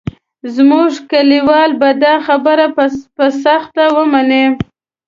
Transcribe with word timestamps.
زموږ 0.55 0.91
کلیوال 1.11 1.71
به 1.79 1.89
دا 2.03 2.15
خبره 2.27 2.65
په 3.17 3.25
سخته 3.43 3.83
ومني. 3.95 4.45